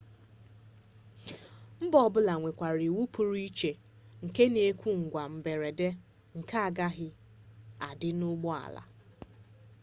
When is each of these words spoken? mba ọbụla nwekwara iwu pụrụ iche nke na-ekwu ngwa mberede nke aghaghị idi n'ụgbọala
mba 1.83 1.97
ọbụla 2.07 2.33
nwekwara 2.39 2.81
iwu 2.89 3.01
pụrụ 3.13 3.35
iche 3.47 3.71
nke 4.25 4.43
na-ekwu 4.53 4.89
ngwa 5.03 5.23
mberede 5.35 5.87
nke 6.37 6.55
aghaghị 6.67 7.09
idi 7.89 8.09
n'ụgbọala 8.17 8.81